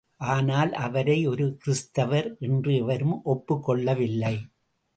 ஆனால், 0.17 0.73
அவரை 0.73 1.27
ஒரு 1.27 1.57
கிறித்துவர் 1.65 2.37
என்று 2.39 2.75
எவரும் 2.75 3.23
ஒப்புக் 3.23 3.63
கொள்ளவில்லை. 3.63 4.35